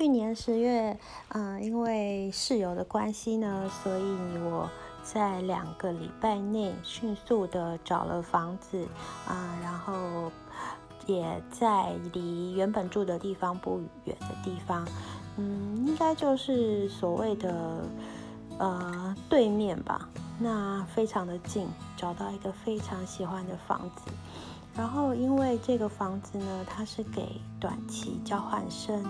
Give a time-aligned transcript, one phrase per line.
[0.00, 0.98] 去年十月，
[1.28, 4.02] 嗯，因为室友的关系呢，所以
[4.38, 4.66] 我
[5.02, 8.88] 在两个礼拜内迅速的找了房子，
[9.28, 10.32] 啊，然后
[11.04, 14.88] 也在离原本住的地方不远的地方，
[15.36, 17.84] 嗯，应该就是所谓的
[18.56, 20.08] 呃对面吧，
[20.38, 24.10] 那非常的近，找到一个非常喜欢的房子。
[24.74, 29.04] 然后，因为这个房子呢，它是给短期交换生，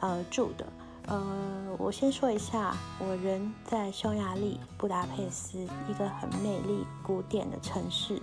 [0.00, 0.66] 呃住的。
[1.06, 8.20] 呃，我先说一下，我人在匈牙利布达佩斯，一个很美丽古典的城市。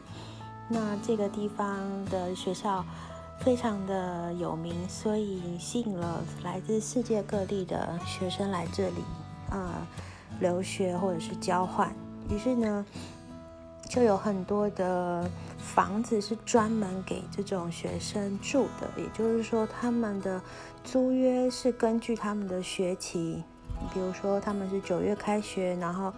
[0.70, 2.86] 那这个地方的学校
[3.40, 9.04] 非常的有名，所以吸引了来自世界各地的学生来这里，
[9.50, 9.74] 呃，
[10.40, 11.92] 留学或者是交换。
[12.30, 12.86] 于是呢。
[13.88, 20.42] 就有很多的房子是专门给这种学生住的，也就是说，他们的
[20.84, 23.44] 租约是根据他们的学期，
[23.94, 26.12] 比如说他们是九月开学，然后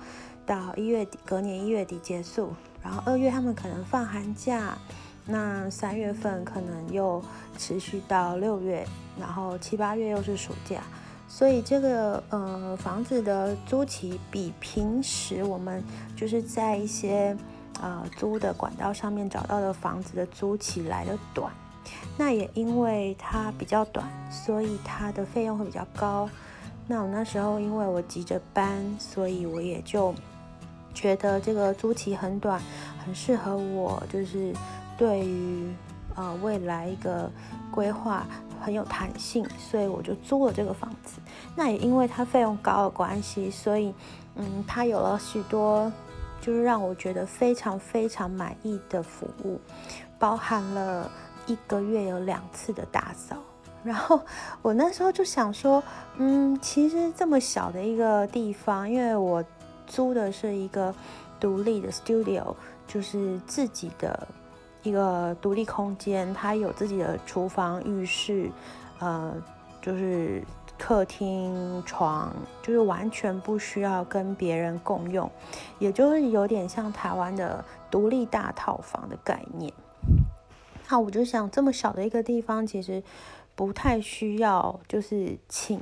[0.46, 4.78] 到一月底，隔年一月底结束，然后二月他们可能放寒假，
[5.26, 7.22] 那三月份可能又
[7.58, 8.88] 持续到六月，
[9.20, 10.82] 然后七八月又是暑假，
[11.28, 15.84] 所以这个呃房子的租期比平时我们
[16.16, 17.36] 就是在一些。
[17.80, 21.52] 呃，租的管道上面找到的房子的租期来的短，
[22.18, 26.28] 那也因为它比较短，所以它的费用会比较高。
[26.88, 30.12] 那我那时候因为我急着搬，所以我也就
[30.94, 32.60] 觉得这个租期很短，
[33.06, 34.52] 很适合我，就是
[34.98, 35.72] 对于
[36.16, 37.30] 呃未来一个
[37.70, 38.26] 规划
[38.60, 41.20] 很有弹性，所以我就租了这个房子。
[41.56, 43.94] 那也因为它费用高的关系，所以
[44.36, 45.92] 嗯，它有了许多。
[46.40, 49.60] 就是让我觉得非常非常满意的服务，
[50.18, 51.10] 包含了
[51.46, 53.36] 一个月有两次的打扫。
[53.84, 54.20] 然后
[54.62, 55.82] 我那时候就想说，
[56.18, 59.44] 嗯，其实这么小的一个地方，因为我
[59.86, 60.94] 租的是一个
[61.40, 62.54] 独立的 studio，
[62.88, 64.28] 就是自己的
[64.84, 68.50] 一个独立空间，它有自己的厨房、浴室，
[69.00, 69.34] 呃，
[69.88, 70.44] 就是。
[70.80, 72.32] 客厅床
[72.62, 75.28] 就是完全不需要跟别人共用，
[75.80, 79.74] 也就是有点像台湾的独立大套房的概念。
[80.88, 83.02] 那我就想，这么小的一个地方，其实
[83.56, 85.82] 不太需要就是请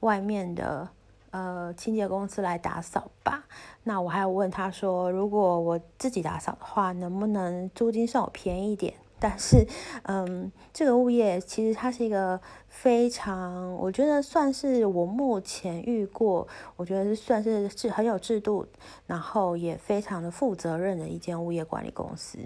[0.00, 0.88] 外面的
[1.30, 3.44] 呃清洁公司来打扫吧。
[3.82, 8.94] 那我还有问他说，如果我自己打扫的话，能不能租金算我便宜一点？
[9.22, 9.64] 但是，
[10.02, 18.66] 嗯，这个物业其实它是一个非常，我觉得算是我目前遇过，我觉得是算是是很有制度，
[19.06, 22.40] 然后也非常的负责任的一间物业管理公司。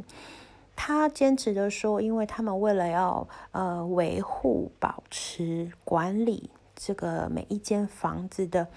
[0.77, 8.69] 他坚持的说，因为他们为了要呃维护、保持、管理这个每一间房子的，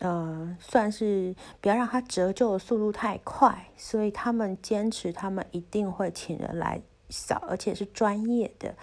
[0.00, 6.82] 呃，算是不要让它折旧的速度太快，所以他们坚持，他们一定会请人来。
[7.08, 8.74] 扫，而且是专业的，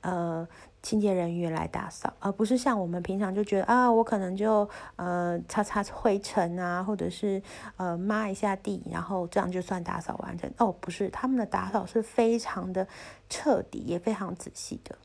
[0.00, 0.46] 呃，
[0.82, 7.42] 清洁人员来打扫，而不是像我们平常就觉得啊，我可能就呃擦擦灰尘啊，或者是
[7.76, 10.50] 呃抹一下地，然后这样就算打扫完成。
[10.58, 12.86] 哦，不是，他们的打扫是非常的
[13.28, 14.96] 彻底，也非常仔细的。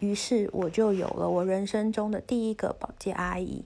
[0.00, 3.64] 于是我就有了我人生中的第一个保洁阿姨。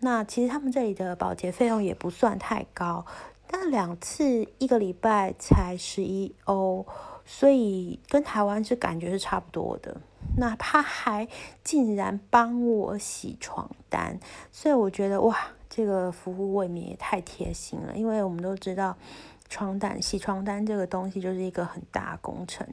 [0.00, 3.06] 那其实他们这里的保洁费用也不算太高，
[3.46, 6.86] 但两次一个礼拜才十一欧。
[7.24, 10.00] 所以跟台湾是感觉是差不多的。
[10.36, 11.28] 那他还
[11.62, 14.18] 竟然帮我洗床单，
[14.50, 15.36] 所以我觉得哇，
[15.68, 17.94] 这个服务未免也太贴心了。
[17.94, 18.96] 因为我们都知道，
[19.48, 22.66] 床单洗床单这个东西就是一个很大工程，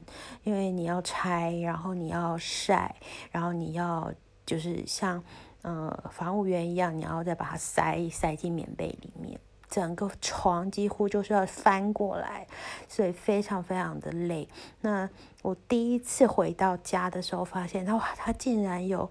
[0.44, 2.96] 因为你要拆，然后你要晒，
[3.30, 4.12] 然后你要
[4.46, 5.22] 就是像
[5.60, 9.38] 呃防务员一样，你要再把它塞塞进棉被里面。
[9.72, 12.46] 整个床几乎就是要翻过来，
[12.86, 14.46] 所以非常非常的累。
[14.82, 15.08] 那
[15.40, 19.10] 我第一次回到家的时候，发现哇，他竟然有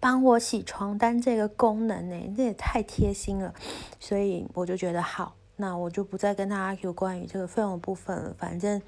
[0.00, 3.54] 帮我洗床单这个功能呢，这也太贴心了。
[4.00, 8.80] 所以我就觉得好，那我就不再跟他有关于这个费用部分了，反正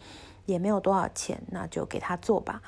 [0.47, 2.63] 也没有多少钱，那就给他做吧。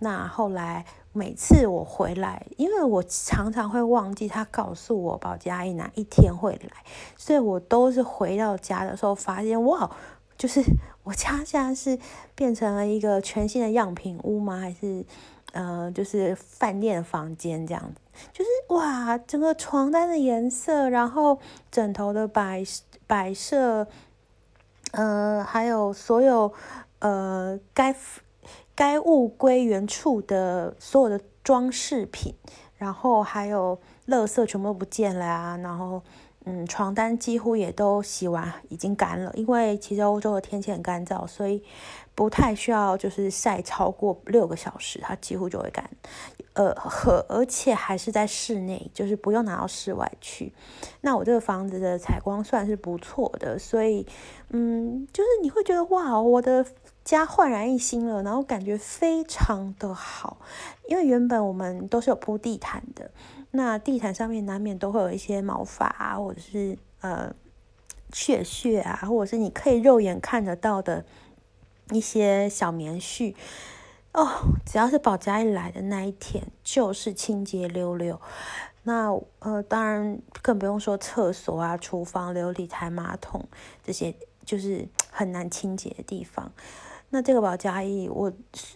[0.00, 6.84] 那后来每次我回来，因为我常常会忘记他告诉我保洁阿姨哪一天会来，
[7.16, 9.90] 所以我都是回到家的时候发现，哇，
[10.36, 10.62] 就是
[11.02, 11.98] 我家现在是
[12.36, 14.60] 变成了一个全新的样品屋吗？
[14.60, 15.04] 还是
[15.52, 18.00] 呃，就是饭店房间这样子？
[18.32, 21.40] 就是哇，整个床单的颜色，然后
[21.72, 22.62] 枕头的摆
[23.08, 23.88] 摆设，
[24.92, 26.52] 呃，还有所有
[27.00, 27.96] 呃该。
[28.78, 32.32] 该物归原处的所有的装饰品，
[32.76, 33.76] 然后还有
[34.06, 36.00] 垃圾全部都不见了啊，然后
[36.44, 41.60] 嗯，床单几乎也都洗完，已经干了，因为其实欧洲的天气很干燥，所以
[42.14, 45.90] 不太需要就是晒超过六个小时，它几乎就会干。
[46.52, 50.52] 呃，和而且还是在室内，就是不用拿到室外去。
[51.00, 54.06] 那我这个房子的采光算是不错的，所以
[54.50, 56.64] 嗯，就是你会觉得哇，我的。
[57.16, 60.36] 家焕然一新了，然后感觉非常的好，
[60.88, 63.10] 因为原本我们都是有铺地毯的，
[63.52, 67.34] 那地毯上面难免都会有一些毛发啊，或者是呃
[68.12, 71.06] 血血啊，或者是你可以肉眼看得到的
[71.92, 73.34] 一些小棉絮
[74.12, 74.28] 哦。
[74.66, 78.20] 只要是保家一来的那一天，就是清洁溜溜。
[78.82, 83.48] 那呃，当然更不用说厕所啊、厨房、琉璃台、马桶
[83.82, 84.14] 这些，
[84.44, 86.52] 就是很难清洁的地方。
[87.10, 88.30] 那这个保洁阿姨，我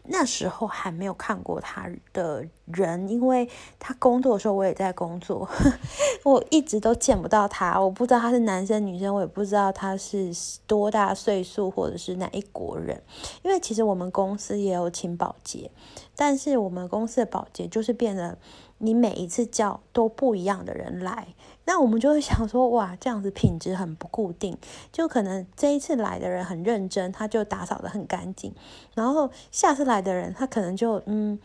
[0.05, 3.47] 那时候还没有看过她的人，因为
[3.79, 5.47] 她工作的时候我也在工作，
[6.25, 10.33] 我一直都见不到她，我不知道她是男生女生，我也不知道她是
[10.67, 13.03] 多大岁数或者是哪一国人，
[13.43, 15.71] 因为其实我们公司也有请保洁，
[16.17, 18.39] 但是我们公司的保洁就是变得
[18.79, 21.29] 你每一次叫都不一样的人来。
[21.65, 24.59] 那我们就会想说，哇，这样子品质很不固定，
[24.91, 28.53] 就可能这一次来的人很认真，他就打扫的很干净，
[28.95, 31.39] 然后下次来的人，他可能就嗯，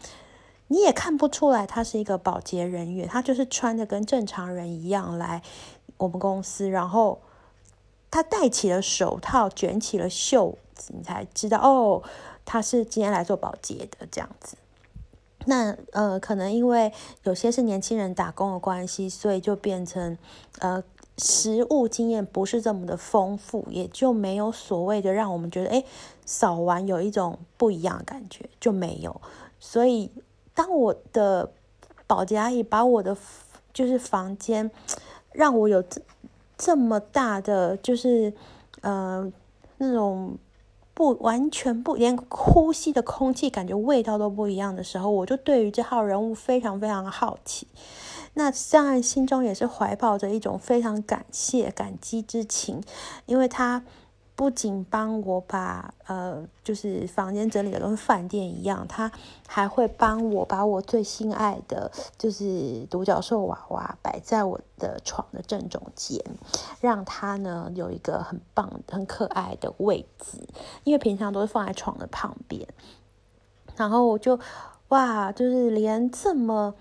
[0.68, 5.44] 你也看不出来他是一个保洁人员，他就是穿的跟正常人一样来
[5.98, 7.22] 我们公司，然后
[8.10, 12.02] 他戴起了手套，卷起了袖子，你才知道哦，
[12.44, 14.58] 他是今天来做保洁的这样子。
[15.50, 16.92] 那呃，可能因为
[17.24, 20.18] 有些是年轻人打工的关系，所以就变成
[20.60, 20.84] 呃，
[21.18, 25.86] 实物经验不是这么的丰富，也就没有所谓的让我们觉得，哎，
[26.26, 29.22] 扫完有一种不一样的感觉就没有。
[29.58, 30.12] 所以
[30.54, 31.50] 当我的
[32.06, 33.16] 保洁阿姨把我的
[33.74, 34.70] 就是房间
[35.32, 36.02] 让我有这
[36.58, 38.34] 这么大的就是
[38.82, 39.32] 呃
[39.78, 40.38] 那种。
[40.98, 47.68] 不完全不，连呼吸的空气感觉味道都不一样的时候，我就对于这号人物非常非常的好奇。
[48.34, 52.82] 那当然心中也是怀抱着一种非常感谢、感激之情，
[53.28, 53.84] 因为他。
[54.38, 59.12] 不仅帮我把呃，就是房间整理的跟饭店一样，他
[59.48, 66.24] 还会帮我把我最心爱的就是独角兽娃娃摆在我的床的正中间，
[66.80, 70.38] 让它呢有一个很棒、很可爱的位置。
[70.84, 72.68] 因为平常都是放在床的旁边，
[73.76, 74.40] 然后我就
[74.90, 76.76] 哇，就是连这么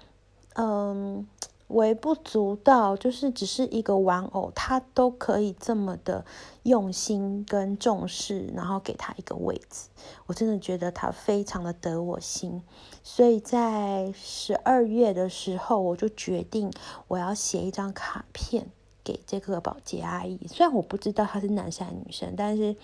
[0.56, 1.26] 嗯。
[1.68, 6.24] 微不足道，就是只是一个玩偶，他都可以这么的
[6.62, 9.88] 用心跟重视，然后给他一个位置，
[10.26, 12.62] 我真的觉得他非常的得我心。
[13.02, 16.72] 所以在十二月的时候，我就决定
[17.08, 18.68] 我要写一张卡片
[19.02, 20.38] 给这个保洁阿姨。
[20.46, 22.76] 虽然我不知道她是男生还是女生，但是，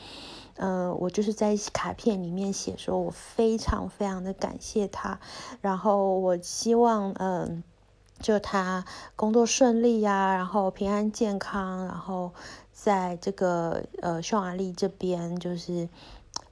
[0.56, 5.20] 呃，我就是在卡片里面写说，我非常非常的感谢她，
[5.60, 7.62] 然后我希望，嗯。
[8.22, 8.84] 就他
[9.16, 12.32] 工作顺利呀，然后平安健康，然后
[12.72, 15.88] 在这个呃匈牙利这边，就是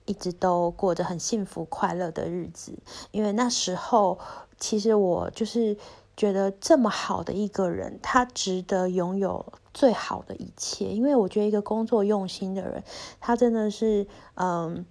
[0.05, 2.77] 一直都过着很幸福快乐的日子。
[3.13, 4.19] 因为那时候，
[4.59, 5.79] 其实我就是
[6.17, 10.87] 觉得这么好的一个人，他值得拥有最好的一切。
[10.87, 12.83] 因为我觉得一个工作用心的人，
[13.21, 14.85] 他真的是嗯，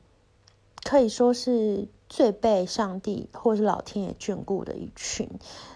[0.84, 1.90] 可以说是。
[2.10, 5.30] 最被上帝或是老天爷眷顾的一群，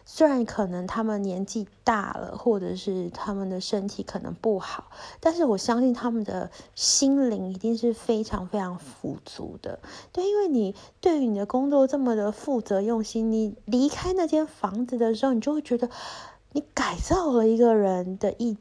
[0.04, 9.78] 虽然可能他们年纪大了，或者是他们的身体可能不好，但是我相信他们的心灵一定是非常非常富足的。
[10.12, 15.88] 对，因为你对于你的工作这么的负责用心，你离开那间房子的时候，你就会觉得
[16.54, 18.58] 你改造了一个人的一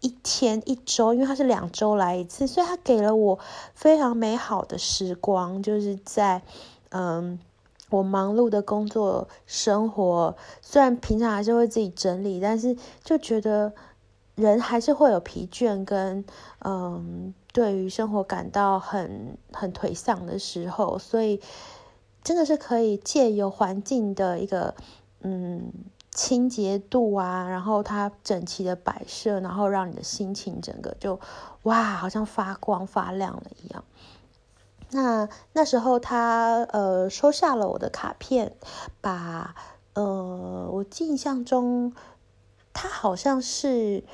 [0.00, 3.38] 一天一周，因为他是两周来一次，所以他给了我
[3.74, 6.40] 非常美好的时光，就是在。
[6.90, 7.38] 嗯，
[7.90, 13.72] 我忙碌的工作生活，虽然平常还是会自己整理，但是就觉得
[14.36, 16.24] 人还是会有疲倦跟
[16.60, 21.40] 嗯，对于生活感到很很颓丧的时候，所以
[22.22, 24.74] 真的是可以借由环境的一个
[25.22, 25.72] 嗯
[26.10, 31.18] 清洁度啊，然后它整齐的摆设，然后让你的心情整个就
[31.62, 33.84] 哇，好像发光发亮了一样。
[34.90, 38.56] 那那时候他呃收下了我的卡片，
[39.00, 39.54] 把
[39.94, 41.92] 呃我印象中
[42.72, 44.04] 他好像是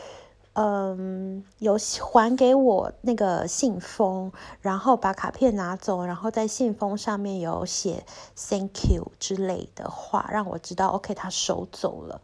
[0.59, 12.23] 嗯，有还给我那个信封，然后把卡片拿走，然后在信封上面有写 “thank you” 之类的话，让我知道 OK，他收走了。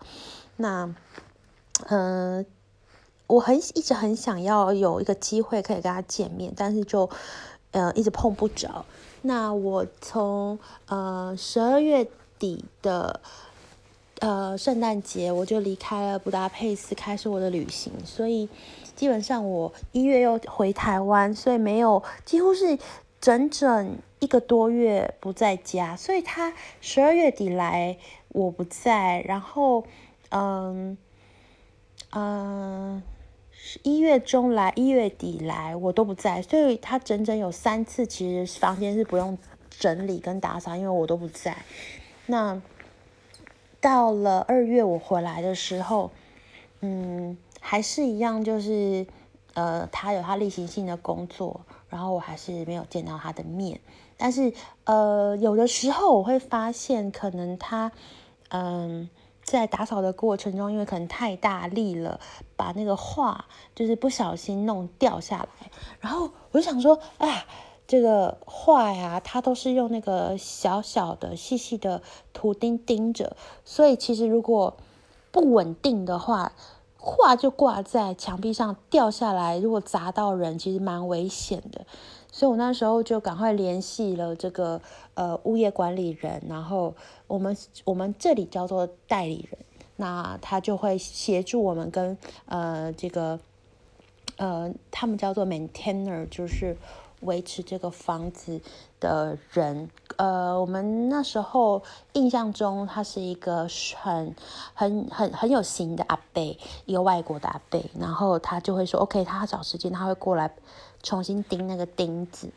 [0.56, 0.94] 那，
[1.88, 2.47] 嗯，
[3.26, 7.11] 我很一直很想要有一个机会可以跟他见面，但是就，
[7.72, 8.86] 呃，一直碰不着。
[9.22, 12.06] 那我从呃十二月
[12.38, 13.20] 底的。
[14.20, 17.92] 呃，圣诞节我就离开了布达佩斯，开始我的旅行。
[18.04, 18.48] 所以
[18.94, 22.78] 基本上我一月又回台湾，所以没有几乎是
[23.20, 25.96] 整整一个多月不在家。
[25.96, 27.98] 所以他十二月底来
[28.28, 29.84] 我不在，然后
[30.28, 30.96] 嗯
[32.12, 33.02] 嗯
[33.83, 39.38] 一月中来一月底来我都不在，所以他整整有三次其实房间是不用
[39.71, 41.57] 整理跟打扫，因为我都不在。
[42.26, 42.61] 那。
[43.81, 46.12] 到了二月我回来的时候，
[46.83, 49.04] 嗯，还是一样，就是
[49.54, 53.81] 呃，他有他例行性的工作，然后我还是没有见到他的面。
[54.16, 54.52] 但是
[54.85, 57.90] 呃，有的时候我会发现，可能他
[58.50, 59.11] 嗯，
[59.42, 62.18] 在打扫的过程中，因为可能太大力了，
[62.56, 63.44] 把那个画
[63.75, 65.70] 就是不小心弄掉下来，
[66.00, 67.44] 然后我就想说，哎。
[67.84, 72.00] 这个画呀，它都是用那个小小的、细细的
[72.32, 74.78] 图钉钉着，所以其实如果
[75.30, 76.52] 不稳定的话，
[77.04, 81.85] 画就挂在墙壁上掉下来，如果砸到人，其实蛮危险的。
[82.30, 84.80] 所以我那时候就赶快联系了这个
[85.14, 86.94] 呃物业管理人，然后
[87.26, 89.59] 我们我们这里叫做代理人，
[89.97, 92.16] 那他就会协助我们跟
[92.47, 93.40] 呃这个
[94.37, 96.76] 呃他们叫做 maintainer，就是。
[97.22, 98.60] 维持这个房子
[99.00, 103.66] 的人，呃，我们那时候印象中他是一个
[104.00, 104.34] 很、
[104.74, 110.54] 很、很、很有型的阿贝，一个外国的阿贝，然后他就会说，OK，他找时间他会过来
[111.02, 112.50] 重新钉那个钉子，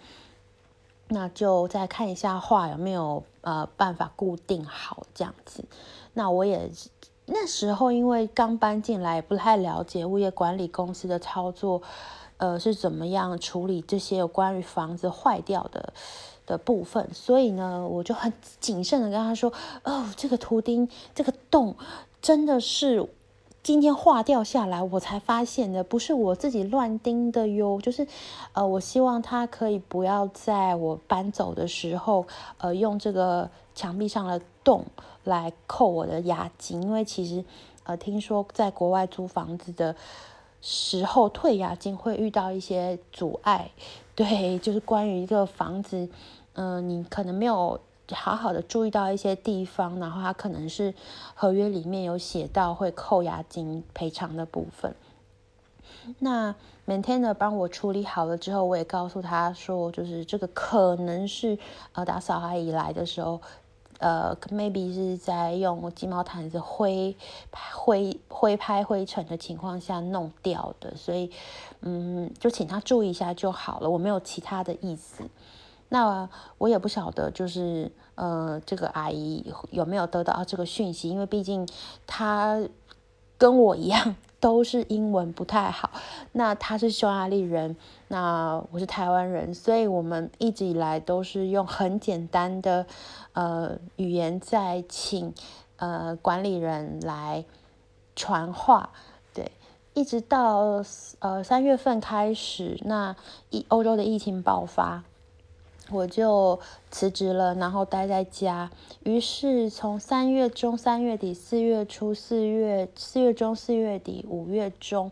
[1.08, 5.64] 那就再看一下画有没有呃办法固定好这样子。
[6.14, 6.72] 那我也
[7.26, 11.82] 那时候因为刚搬进来，不太了解物业管理公司的操作。
[12.38, 15.94] 呃，是怎么样处理这些有关于房子坏掉的
[16.46, 17.10] 的部分？
[17.14, 19.54] 所以呢，我就很谨慎的跟他说
[19.86, 21.78] ：“哦，这个图钉这个洞
[22.22, 23.08] 真的是
[23.64, 27.80] 今天画掉下来，我才发现的，不是我自己乱钉的哟。
[27.80, 28.06] 就是
[28.52, 32.28] 呃，我希望他可以不要在我搬走的时候，
[32.58, 34.84] 呃，用这个墙壁上的洞
[35.26, 37.44] 来扣我的押金，因为其实
[37.84, 39.96] 呃，听说在国外租房子的。”
[40.68, 43.70] 时候退押金会遇到一些阻碍，
[44.16, 46.10] 对，就是关于一个房子，
[46.54, 47.80] 嗯，你可能没有
[48.12, 50.96] 好好的注意到一些地方，然后它可能是
[51.36, 54.96] 合约里面有写到会扣押金赔偿的部分。
[56.18, 56.56] 那
[56.88, 61.60] maintainer 帮我处理好了之后，我也告诉他说，就是这个可能是
[61.92, 63.40] 呃打扫阿姨来的时候。
[64.00, 67.16] 呃，maybe 是在用鸡毛毯子挥
[67.74, 71.32] 挥挥拍灰尘的情况下弄掉的，所以
[71.82, 73.90] 嗯，就请他注意一下就好了。
[73.90, 75.24] 我没有其他的意思。
[75.90, 81.10] 那我也不晓得，就是呃，这个阿姨有没有得到这个讯息？
[81.10, 81.68] 因为毕竟
[82.08, 82.60] 她
[83.38, 85.92] 跟我一样都是英文不太好。
[86.32, 87.76] 那他是匈牙利人，
[88.08, 92.86] 那我是台湾人，所以我们一直以来都是用很简单的。
[93.34, 95.34] 呃，语言在请
[95.76, 97.44] 呃管理人来
[98.16, 98.92] 传话，
[99.34, 99.52] 对，
[99.94, 100.82] 一直到
[101.20, 103.16] 呃三月份开始，那
[103.50, 105.04] 疫欧洲的疫情爆发，
[105.90, 106.60] 我就
[106.92, 108.70] 辞职了，然后待在家。
[109.04, 115.12] 于是从三月中、三月底、四月初、四月四月中、四月底、五月中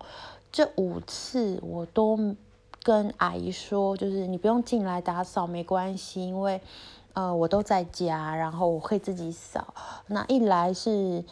[0.51, 2.35] 这五次，我都
[2.81, 6.61] 跟阿姨说，就是你不用进来打扫，没关系，因为。
[7.15, 9.71] 呃，我都在家，然后我会自己扫。
[10.07, 11.23] 那一来是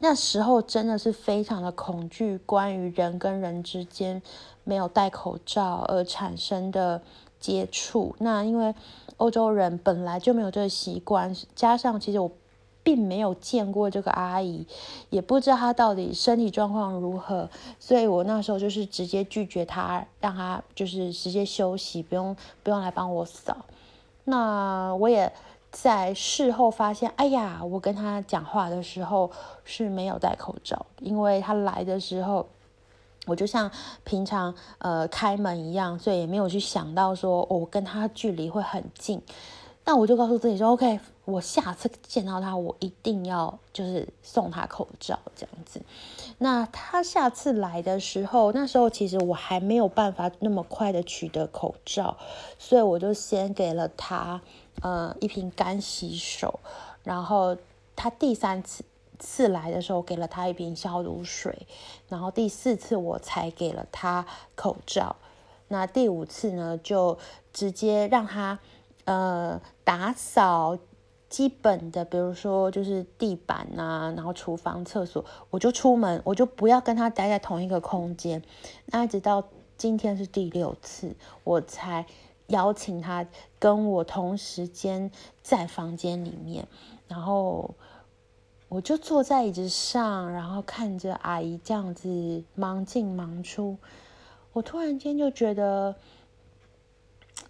[0.00, 4.20] 那时候真的是非常的恐惧，关于人跟人之间
[4.64, 7.00] 没有戴口罩而产生的
[7.42, 8.14] 接触。
[8.20, 8.74] 那因为
[9.18, 12.30] 欧洲人本来就没有这个习惯，加上其实我
[12.82, 14.66] 并没有见过这个阿姨，
[15.10, 23.56] 也不知道她到底身体状况如何，所以我那时候就是直接拒绝她，让她就是直接休息，不用不用来帮我扫。
[24.24, 25.32] 那我也
[25.70, 29.30] 在事后发现，哎呀，我跟他讲话的时候
[29.64, 32.46] 是没有戴口罩，因为他来的时候，
[33.26, 33.70] 我就像
[34.04, 39.22] 平常呃开门一样，所以也没有去想到说我跟他距离会很近。
[39.84, 45.82] 那我就告诉自己说，OK，我下次见到他，我一定要就是送他口罩这样子。
[46.38, 52.16] 那他下次来的时候，那时候其实我还没有办法那么快的取得口罩，
[52.60, 54.40] 所以我就先给了他
[54.82, 56.60] 呃一瓶干洗手，
[57.02, 57.56] 然后
[57.96, 58.84] 他第三次
[59.22, 61.66] 次来的时候给了他一瓶消毒水，
[62.08, 65.16] 然后第四次我才给了他口罩。
[65.68, 67.16] 那第五次呢，就
[67.52, 68.58] 直接让他。
[69.04, 70.78] 呃，打扫
[71.28, 78.40] 基本的，比如说就是地板啊，然后厨房、厕所，我就出门，我就不要跟他待在同一个空间。
[78.86, 79.42] 那一直到
[79.76, 82.06] 今天是第六次，我才
[82.46, 83.26] 邀请他
[83.58, 85.10] 跟我同时间
[85.42, 86.68] 在房间里面，
[87.08, 87.74] 然后
[88.72, 93.76] 我就坐在椅子上，然后看着阿姨这样子忙进忙出，
[94.52, 95.96] 我突然间就觉得，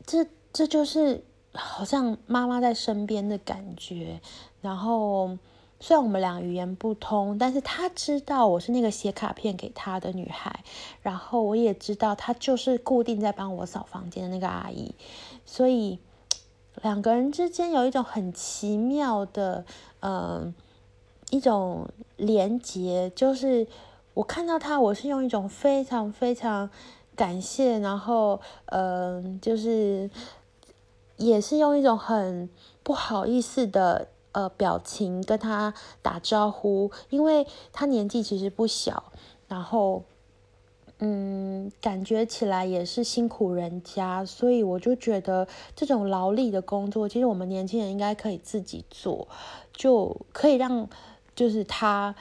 [0.06, 1.24] 这这就是。
[1.54, 4.22] 好像妈妈在身边的感觉，
[4.62, 5.36] 然后
[5.78, 10.64] 虽然我们俩语言不通，但是他知道我是那个写卡片给他的女孩，
[11.02, 14.94] 然后我也知道她就是固定在帮我扫房间的那个阿姨，
[15.44, 15.98] 所以
[16.80, 19.66] 两个人之间有一种很奇妙的，
[20.00, 20.54] 嗯，
[21.32, 23.66] 一种连结，就是
[24.14, 26.70] 我看到他，我是用一种非常非常
[27.16, 30.08] 感谢，然后嗯，就是。
[31.18, 32.48] 也是用一种很
[32.82, 39.12] 不好意思的呃表情跟他打招呼，因为他年纪其实不小，
[39.46, 40.02] 然后
[40.98, 45.46] 嗯，感觉起来也是辛苦人家，所以我就觉得
[45.76, 49.28] 这种劳力的工作，其实我们年轻人应该可以自己做，
[49.72, 50.88] 就可以让
[51.34, 52.14] 就是他，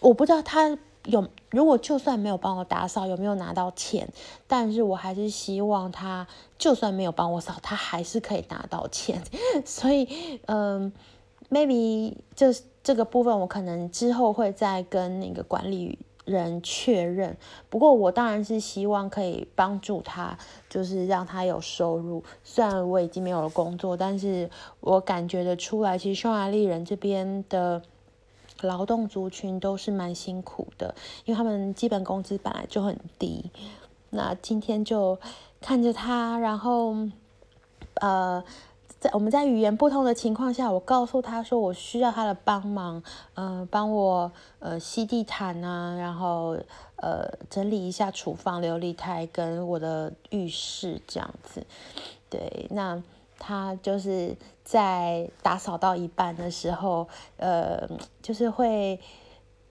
[0.00, 0.78] 我不知道他。
[1.06, 4.08] 有，如果就算没有帮我打扫，有没有拿到钱？
[4.46, 9.20] 但是我还是希望他，就算没有帮我扫，他还是可以拿到钱。
[9.66, 10.92] 所以，嗯
[11.50, 12.54] ，maybe 这
[12.84, 17.36] 这个部分我可能之后会再跟那个管理人确认。
[17.68, 20.38] 不过我当然是希望可以帮助他，
[20.70, 22.22] 就是让他有收入。
[22.44, 27.82] 虽然我已经没有了工作，但是我感觉得出来，其实匈牙利人这边的。
[28.62, 33.50] 劳动族群都是蛮辛苦的，因为他们基本工资本来就很低。
[34.10, 35.18] 那今天就
[35.60, 36.94] 看着他，然后
[37.94, 38.42] 呃，
[38.98, 43.02] 在我们在语言不通的情况下，我告诉他说我需要他的帮忙，
[43.34, 46.56] 嗯，帮我呃吸地毯啊，然后
[46.96, 51.66] 呃整理一下厨房琉璃台跟我的浴室这样子。
[52.30, 53.02] 对，那。
[53.44, 57.88] 他就是在打扫到一半的时候，呃，
[58.22, 59.00] 就是会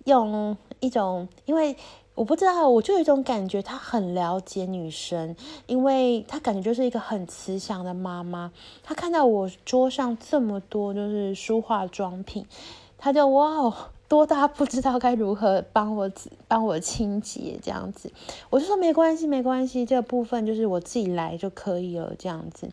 [0.03, 1.77] 用一种，因为
[2.13, 8.51] 我不知道，我就有一种感觉，他很了解女生，因为他感觉就是一个很慈祥的妈妈。
[8.83, 12.45] 他看到我桌上这么多就是梳化妆品，
[12.97, 13.73] 他就哇哦，
[14.09, 16.11] 多大不知道该如何帮我
[16.49, 18.11] 帮我清洁这样子。
[18.49, 22.69] 我就说没关系，没关系，这个部分就是我自己来就可以了这样子。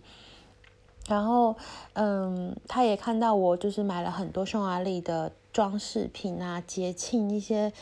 [1.08, 1.56] 然后，
[1.94, 7.72] 嗯，他也看到我就是买了很多匈牙利的装饰品啊，节庆一些，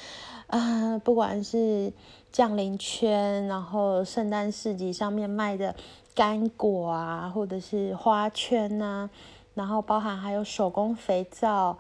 [0.47, 1.93] 啊，不管是
[2.31, 5.75] 降临圈，然后圣诞市集上面卖的
[6.15, 9.11] 干果啊，或者是花圈呐，
[9.55, 11.77] 然后包含还有手工肥皂，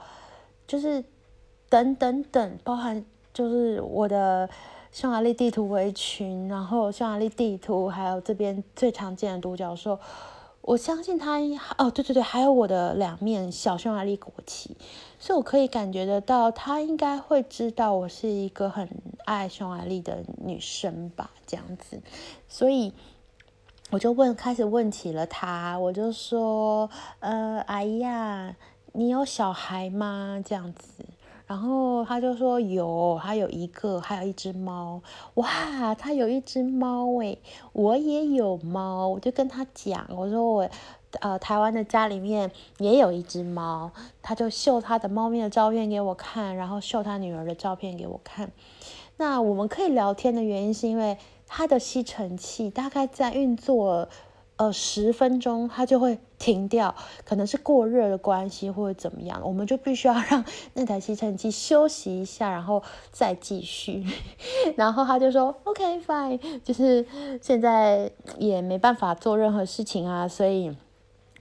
[0.66, 1.04] 就是
[1.68, 4.50] 等等等，包含就是我的
[4.90, 9.96] 匈牙利地图围裙，然后匈牙利地图，还有这边最常见的独角兽。
[10.66, 11.38] 我相信他
[11.78, 14.76] 哦，对对对，还有我的两面小匈牙利国旗，
[15.16, 18.88] 所以我可以感觉得到，他应该会知道我是一个很
[19.24, 22.02] 爱匈牙利的女生吧，这样子，
[22.48, 22.92] 所以
[23.90, 28.56] 我就问，开始问起了他，我就说，呃，哎呀，
[28.92, 30.42] 你有小孩吗？
[30.44, 31.04] 这样子。
[31.46, 35.00] 然后他就说有，还有一个，还有一只猫。
[35.34, 37.38] 哇，他有一只猫诶，
[37.72, 39.06] 我也有猫。
[39.06, 40.68] 我就跟他讲，我说我，
[41.20, 43.92] 呃，台湾的家里面也有一只猫。
[44.22, 48.50] 他就秀他的猫咪的照片给我看，然后秀他女儿的照片给我看。
[49.16, 54.08] 那我们可以聊天的原因是因为他的吸尘器大概在运作。
[54.56, 60.42] 呃，十分钟它就会停掉，可能是过热的关系或者怎么样，我们就必须要让
[60.72, 64.02] 那台吸尘器休息一下，然后再继续。
[64.74, 67.04] 然后他就说 OK fine，就是
[67.42, 70.74] 现在也没办法做任何事情啊，所以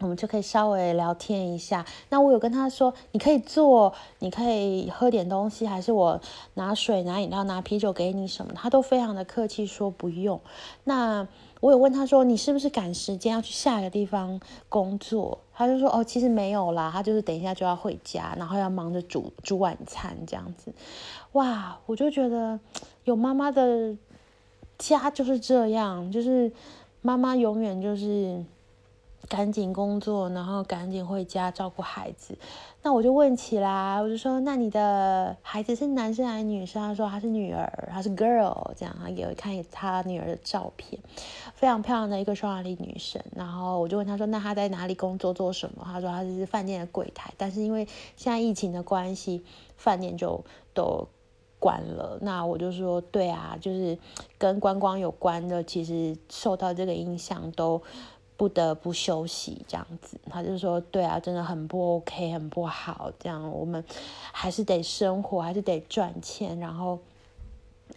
[0.02, 1.86] 我们就可以稍微聊天一下。
[2.10, 6.20] 那我有跟他说，你可以坐，你可以喝点东西，还是我
[6.56, 8.52] 拿水、拿饮料、拿啤酒给你什么？
[8.54, 10.42] 他都非常的客气，说不用。
[10.84, 11.26] 那
[11.66, 15.40] 我有问他说，你是不是赶时间要去下一个地方工作？
[15.52, 20.72] 他就说，哦，其实没有啦，他就是等一下就要回家，然后要忙着煮煮晚餐这样子。
[21.32, 22.60] 哇，我就觉得
[23.06, 23.98] 有妈妈的
[24.78, 26.52] 家就是这样，就是
[27.02, 28.46] 妈妈永远就是。
[29.28, 32.38] 赶紧工作，然后赶紧回家照顾孩子。
[32.84, 41.02] 那我就问起来，我就说：“那你的孩子是男生还是女生？”他说：“他是女儿，他是 girl。”这样，他给我看他女儿的照片，
[41.56, 43.20] 非常漂亮的一个匈牙利女生。
[43.36, 49.44] 然后我就问他说：“那他在哪里工作，做什么？”他说：“他是饭店的柜台，但是因为现在疫情的关系，
[49.76, 51.08] 饭店就都
[51.58, 53.98] 关了。”那我就说：“对啊，就是
[54.38, 57.82] 跟观光有关的，其实受到这个影响都。”
[58.38, 63.12] 不得不休息这样子，他就说：“对啊，真的很不 OK，很不好。
[63.20, 63.84] 这样我们
[64.32, 66.60] 还是得生活，还是得赚钱。
[66.60, 67.00] 然后，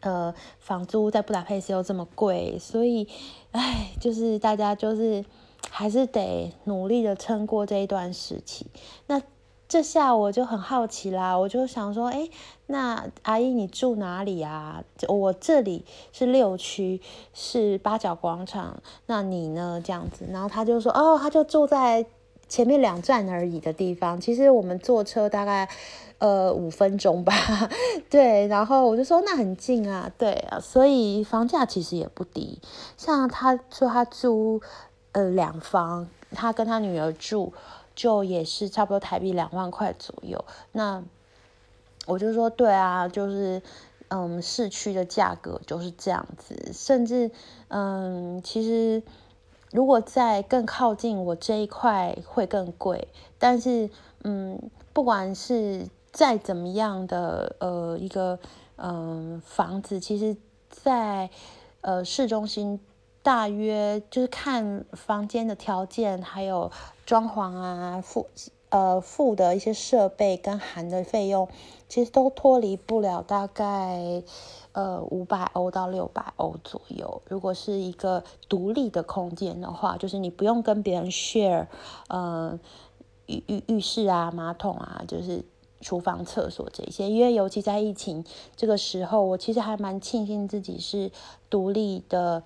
[0.00, 3.08] 呃，房租在布达佩斯又这么贵，所以，
[3.52, 5.24] 唉，就是大家就是
[5.70, 8.66] 还是得努力的撑过这一段时期。
[9.06, 9.22] 那。”
[9.68, 12.26] 这下我就很好奇啦，我就想说，哎，
[12.68, 14.82] 那阿姨你住哪里啊？
[15.06, 17.02] 我这里是六区，
[17.34, 18.82] 是八角广场。
[19.04, 19.78] 那你呢？
[19.84, 22.06] 这样子，然后他就说，哦，他就住在
[22.48, 24.18] 前面两站而已的地方。
[24.18, 25.68] 其实我们坐车大概
[26.16, 27.34] 呃五分钟吧。
[28.08, 32.58] 对，然后我就说那很近啊，对啊，所以房价其实也不低。
[32.96, 34.62] 像他说他租
[35.12, 37.52] 呃两房，他跟他女儿住。
[37.98, 41.02] 就也是差不多台币两万块左右，那
[42.06, 43.60] 我就说对啊，就是
[44.06, 47.28] 嗯，市区的价格就是这样子，甚至
[47.66, 49.02] 嗯，其实
[49.72, 53.90] 如果在更靠近我这一块会更贵，但是
[54.22, 58.38] 嗯，不管是再怎么样的呃一个
[58.76, 60.36] 嗯房子，其实
[60.70, 61.28] 在
[61.80, 62.78] 呃市中心。
[63.20, 66.70] 大约就是看房间的条件，还有
[67.08, 68.26] 装潢啊，付
[68.68, 71.48] 呃付的一些设备跟含的费用，
[71.88, 74.22] 其实都脱离不了大概
[74.72, 77.22] 呃五百欧到六百欧左右。
[77.24, 81.68] 如果是一个独立的空间的话，就是你不用跟别人 share，
[82.08, 82.60] 呃
[83.24, 85.42] 浴浴浴室啊、马桶啊，就是
[85.80, 87.08] 厨房、厕所这些。
[87.08, 88.22] 因为尤其在疫情
[88.54, 91.10] 这个时候，我其实还蛮庆幸自己是
[91.48, 92.42] 独立的。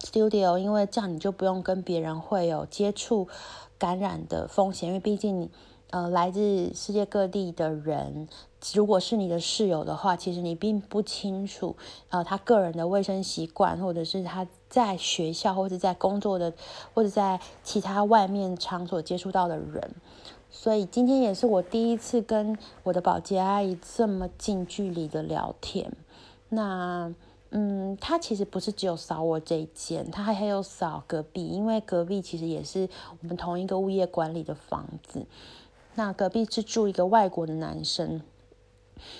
[0.00, 3.28] Studio，因为这样你就不用跟别人会有接触
[3.78, 5.50] 感染的风险，因为毕竟你
[5.90, 8.26] 呃来自世界各地的人，
[8.72, 11.76] 如果是你的室友的话，其实你并不清楚
[12.08, 16.52] 呃他个人的卫生习惯，或者是他在学校或者在工作的
[16.94, 19.94] 或者在其他外面场所接触到的人，
[20.50, 25.92] 所以今天也是我第一次跟我的保洁阿姨这么近距离的聊天，
[26.48, 27.12] 那。
[27.50, 32.88] 嗯，他其实不是只有扫我这一间，他还还有扫隔壁，因为隔壁其实也是
[33.20, 35.26] 我们同一个物业管理的房子。
[35.96, 38.22] 那隔壁是住一个外国的男生，